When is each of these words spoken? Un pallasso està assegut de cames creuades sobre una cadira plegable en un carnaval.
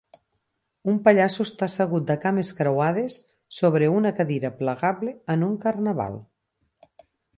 Un 0.93 0.95
pallasso 1.07 1.43
està 1.47 1.67
assegut 1.67 2.07
de 2.07 2.15
cames 2.23 2.49
creuades 2.61 3.17
sobre 3.61 3.91
una 3.99 4.13
cadira 4.21 4.51
plegable 4.63 5.15
en 5.35 5.45
un 5.51 5.55
carnaval. 5.67 6.19